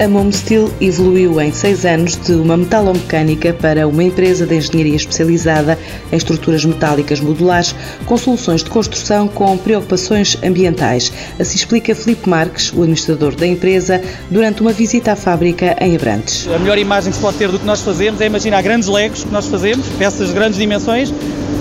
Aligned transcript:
A 0.00 0.08
Mom 0.08 0.32
Steel 0.32 0.72
evoluiu 0.80 1.38
em 1.42 1.52
seis 1.52 1.84
anos 1.84 2.16
de 2.16 2.32
uma 2.32 2.56
metalomecânica 2.56 3.52
para 3.52 3.86
uma 3.86 4.02
empresa 4.02 4.46
de 4.46 4.56
engenharia 4.56 4.96
especializada 4.96 5.78
em 6.10 6.16
estruturas 6.16 6.64
metálicas 6.64 7.20
modulares 7.20 7.74
com 8.06 8.16
soluções 8.16 8.64
de 8.64 8.70
construção 8.70 9.28
com 9.28 9.58
preocupações 9.58 10.38
ambientais. 10.42 11.12
Assim 11.38 11.56
explica 11.56 11.94
Filipe 11.94 12.26
Marques, 12.26 12.72
o 12.72 12.80
administrador 12.80 13.34
da 13.34 13.46
empresa, 13.46 14.00
durante 14.30 14.62
uma 14.62 14.72
visita 14.72 15.12
à 15.12 15.16
fábrica 15.16 15.76
em 15.78 15.94
Abrantes. 15.94 16.48
A 16.48 16.58
melhor 16.58 16.78
imagem 16.78 17.10
que 17.10 17.16
se 17.16 17.22
pode 17.22 17.36
ter 17.36 17.50
do 17.50 17.58
que 17.58 17.66
nós 17.66 17.82
fazemos 17.82 18.22
é 18.22 18.26
imaginar 18.26 18.62
grandes 18.62 18.88
legos 18.88 19.24
que 19.24 19.30
nós 19.30 19.48
fazemos, 19.48 19.86
peças 19.98 20.28
de 20.28 20.32
grandes 20.32 20.58
dimensões, 20.58 21.12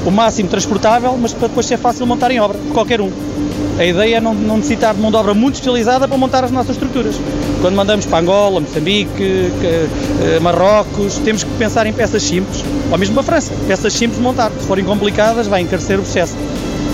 o 0.05 0.11
máximo 0.11 0.47
transportável, 0.47 1.13
mas 1.17 1.33
para 1.33 1.49
depois 1.49 1.65
ser 1.65 1.77
fácil 1.77 2.07
montar 2.07 2.31
em 2.31 2.39
obra, 2.39 2.57
qualquer 2.71 3.01
um. 3.01 3.11
A 3.79 3.85
ideia 3.85 4.17
é 4.17 4.19
não, 4.19 4.33
não 4.33 4.57
necessitar 4.57 4.93
de 4.93 4.99
mão 4.99 5.09
de 5.09 5.15
obra 5.15 5.33
muito 5.33 5.55
especializada 5.55 6.05
para 6.05 6.17
montar 6.17 6.43
as 6.43 6.51
nossas 6.51 6.71
estruturas. 6.71 7.15
Quando 7.61 7.75
mandamos 7.75 8.05
para 8.05 8.19
Angola, 8.19 8.59
Moçambique, 8.59 9.53
eh, 9.63 10.39
Marrocos, 10.41 11.17
temos 11.19 11.45
que 11.45 11.49
pensar 11.51 11.87
em 11.87 11.93
peças 11.93 12.21
simples, 12.21 12.61
ou 12.91 12.97
mesmo 12.97 13.13
para 13.13 13.21
a 13.21 13.25
França, 13.25 13.53
peças 13.65 13.93
simples 13.93 14.17
de 14.17 14.21
montar. 14.21 14.51
Se 14.51 14.67
forem 14.67 14.83
complicadas, 14.83 15.47
vai 15.47 15.61
encarecer 15.61 15.97
o 15.97 16.03
processo. 16.03 16.35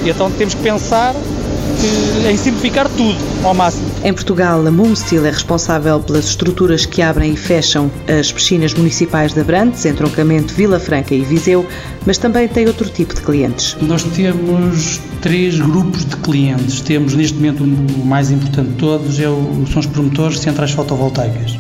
E 0.06 0.10
então 0.12 0.30
temos 0.30 0.54
que 0.54 0.62
pensar 0.62 1.16
que, 1.76 2.28
em 2.28 2.38
simplificar 2.38 2.90
tudo 2.90 3.18
ao 3.44 3.54
máximo. 3.54 3.86
Em 4.04 4.14
Portugal, 4.14 4.66
a 4.66 4.72
Moomsteel 4.72 5.26
é 5.26 5.30
responsável 5.30 6.00
pelas 6.00 6.26
estruturas 6.26 6.86
que 6.86 7.02
abrem 7.02 7.34
e 7.34 7.38
fecham 7.38 7.92
as 8.08 8.32
piscinas 8.32 8.74
municipais 8.74 9.34
de 9.34 9.40
Abrantes, 9.40 9.86
entroncamento 9.86 10.54
Vila 10.54 10.80
Franca 10.80 11.14
e 11.14 11.22
Viseu, 11.22 11.66
mas 12.06 12.18
também 12.18 12.48
tem 12.48 12.68
outro 12.68 12.90
tipo 12.90 13.14
de 13.14 13.22
clientes. 13.22 13.76
Nós 13.82 14.04
temos 14.04 15.00
três 15.22 15.60
grupos 15.60 16.06
de 16.06 16.16
clientes. 16.18 16.82
Temos, 16.82 17.14
neste 17.14 17.36
momento, 17.36 17.64
o 17.64 18.06
mais 18.06 18.32
importante 18.32 18.70
de 18.70 18.76
todos 18.76 19.20
é 19.20 19.30
o, 19.30 19.66
são 19.72 19.80
os 19.80 19.86
promotores 19.86 20.38
de 20.38 20.44
centrais 20.44 20.72
fotovoltaicas, 20.72 21.58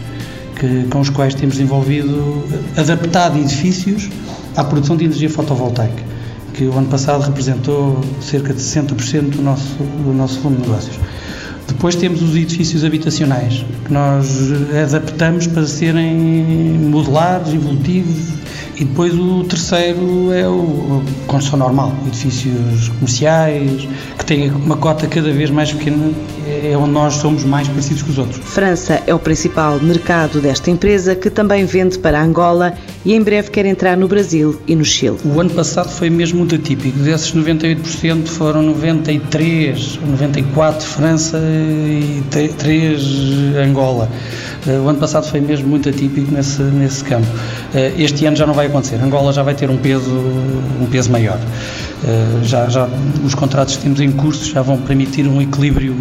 que, 0.60 0.86
com 0.90 1.00
os 1.00 1.10
quais 1.10 1.34
temos 1.34 1.60
envolvido, 1.60 2.44
adaptado 2.78 3.38
edifícios 3.40 4.10
à 4.56 4.64
produção 4.64 4.96
de 4.96 5.06
energia 5.06 5.30
fotovoltaica 5.30 6.15
que 6.56 6.66
o 6.66 6.78
ano 6.78 6.88
passado 6.88 7.22
representou 7.22 8.00
cerca 8.22 8.54
de 8.54 8.62
60% 8.62 9.30
do 9.30 9.42
nosso, 9.42 9.76
do 9.76 10.14
nosso 10.14 10.40
volume 10.40 10.62
de 10.62 10.70
negócios. 10.70 11.00
Depois 11.68 11.96
temos 11.96 12.22
os 12.22 12.36
edifícios 12.36 12.84
habitacionais, 12.84 13.66
que 13.86 13.92
nós 13.92 14.28
adaptamos 14.84 15.48
para 15.48 15.66
serem 15.66 16.16
modulares, 16.80 17.54
evolutivos, 17.54 18.34
e 18.78 18.84
depois 18.84 19.14
o 19.14 19.44
terceiro 19.44 20.32
é 20.34 20.48
o 20.48 21.02
construção 21.28 21.60
normal, 21.60 21.94
edifícios 22.08 22.90
comerciais, 22.90 23.88
que 24.18 24.26
têm 24.26 24.52
uma 24.52 24.78
cota 24.78 25.08
cada 25.08 25.32
vez 25.32 25.50
mais 25.50 25.72
pequena, 25.72 26.12
é 26.48 26.76
onde 26.78 26.92
nós 26.92 27.16
somos 27.16 27.44
mais 27.44 27.68
parecidos 27.68 28.04
com 28.04 28.12
os 28.12 28.18
outros. 28.18 28.42
França 28.46 29.02
é 29.08 29.14
o 29.14 29.20
principal 29.20 29.80
mercado 29.80 30.42
desta 30.42 30.70
empresa, 30.70 31.16
que 31.16 31.30
também 31.30 31.66
vende 31.66 31.98
para 32.00 32.22
Angola 32.22 32.74
e 33.04 33.14
em 33.14 33.22
breve 33.22 33.50
quer 33.50 33.66
entrar 33.66 33.96
no 33.96 34.08
Brasil 34.08 34.60
e 34.68 34.76
no 34.76 34.84
Chile. 34.84 35.18
O 35.24 35.40
ano 35.40 35.52
passado 35.52 35.90
foi 35.90 36.10
mesmo 36.10 36.40
muito 36.40 36.56
atípico. 36.56 36.98
Desses 37.00 37.34
98% 37.34 38.28
foram 38.28 38.62
93, 38.64 40.00
94 40.06 40.88
França 40.88 41.40
e 41.40 42.24
3 42.58 43.02
Angola. 43.68 44.10
Eh, 44.68 44.80
o 44.80 44.90
ano 44.90 45.00
passado 45.00 45.28
foi 45.28 45.40
mesmo 45.40 45.68
muito 45.68 45.90
atípico 45.90 46.32
nesse, 46.32 46.62
nesse 46.62 47.04
campo. 47.04 47.28
Eh, 47.74 47.94
este 47.98 48.26
ano 48.26 48.36
já 48.36 48.46
não 48.46 48.54
vai 48.54 48.68
acontecer. 48.68 48.96
Angola 49.02 49.32
já 49.32 49.44
vai 49.44 49.54
ter 49.54 49.70
um 49.70 49.78
peso, 49.78 50.12
um 50.82 50.88
peso 50.90 51.12
maior. 51.12 51.40
Eh, 52.04 52.44
já, 52.44 52.68
já 52.68 52.88
os 53.24 53.36
contratos 53.36 53.78
que 53.78 53.84
temos 53.84 54.00
em 54.00 54.12
curso 54.12 54.52
já 54.52 54.62
vão 54.62 54.78
permitir 54.78 55.28
um 55.28 55.42
equilíbrio 55.42 55.96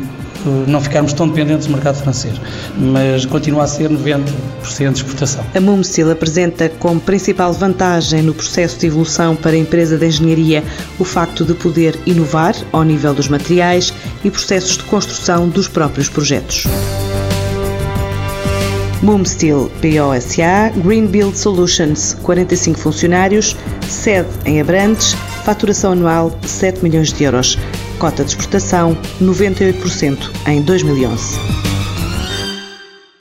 não 0.66 0.78
ficarmos 0.78 1.14
tão 1.14 1.26
dependentes 1.26 1.66
do 1.66 1.72
mercado 1.72 1.96
francês, 1.96 2.34
mas 2.76 3.24
continua 3.24 3.64
a 3.64 3.66
ser 3.66 3.88
90% 3.88 4.24
de 4.92 4.98
exportação. 4.98 5.42
A 5.54 5.60
Mumsil 5.60 6.10
apresenta 6.10 6.68
como 6.68 7.00
principal 7.00 7.50
vantagem 7.54 8.22
no 8.22 8.34
processo 8.34 8.78
de 8.78 8.86
evolução 8.86 9.34
para 9.34 9.52
a 9.52 9.56
empresa 9.56 9.96
de 9.96 10.06
engenharia 10.06 10.62
o 10.98 11.04
facto 11.04 11.46
de 11.46 11.54
poder 11.54 11.98
inovar 12.04 12.54
ao 12.72 12.82
nível 12.82 13.14
dos 13.14 13.26
materiais 13.26 13.94
e 14.22 14.30
processos 14.30 14.76
de 14.76 14.84
construção 14.84 15.48
dos 15.48 15.66
próprios 15.66 16.10
projetos. 16.10 16.66
Moomsteel 19.04 19.70
POSA 19.82 20.70
Green 20.82 21.06
Build 21.06 21.38
Solutions, 21.38 22.14
45 22.22 22.80
funcionários, 22.80 23.54
sede 23.86 24.30
em 24.46 24.62
Abrantes, 24.62 25.12
faturação 25.44 25.92
anual 25.92 26.32
7 26.42 26.82
milhões 26.82 27.12
de 27.12 27.24
euros, 27.24 27.58
cota 27.98 28.24
de 28.24 28.30
exportação 28.30 28.96
98% 29.20 30.30
em 30.46 30.62
2011. 30.62 31.73